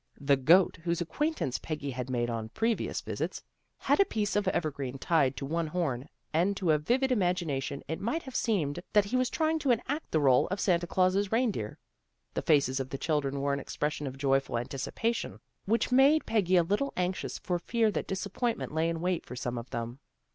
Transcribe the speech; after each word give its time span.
The 0.19 0.35
goat 0.35 0.79
whose 0.83 0.99
ac 0.99 1.05
quaintance 1.11 1.59
Peggy 1.61 1.91
had 1.91 2.09
made 2.09 2.27
on 2.27 2.49
previous 2.49 3.01
visits, 3.01 3.43
had 3.77 3.99
a 3.99 4.05
piece 4.05 4.35
of 4.35 4.47
evergreen 4.47 4.97
tied 4.97 5.37
to 5.37 5.45
one 5.45 5.67
horn, 5.67 6.09
and 6.33 6.57
to 6.57 6.71
a 6.71 6.79
vivid 6.79 7.11
imagination 7.11 7.83
it 7.87 8.01
might 8.01 8.23
have 8.23 8.35
seemed 8.35 8.79
that 8.93 9.05
he 9.05 9.15
was 9.15 9.29
trying 9.29 9.59
to 9.59 9.69
enact 9.69 10.09
the 10.09 10.19
role 10.19 10.45
of 10.47 10.49
one 10.49 10.53
of 10.53 10.59
Santa 10.59 10.87
Glaus' 10.87 11.31
reindeer. 11.31 11.77
The 12.33 12.41
faces 12.41 12.79
of 12.79 12.89
the 12.89 12.97
chil 12.97 13.21
dren 13.21 13.41
wore 13.41 13.53
an 13.53 13.59
expression 13.59 14.07
of 14.07 14.17
joyful 14.17 14.57
anticipation 14.57 15.39
which 15.65 15.91
made 15.91 16.25
Peggy 16.25 16.55
a 16.55 16.63
little 16.63 16.93
anxious 16.97 17.37
for 17.37 17.59
fear 17.59 17.91
that 17.91 18.07
disappointment 18.07 18.73
lay 18.73 18.89
in 18.89 19.01
wait 19.01 19.23
for 19.23 19.35
some 19.35 19.55
of 19.59 19.69
them. 19.69 19.99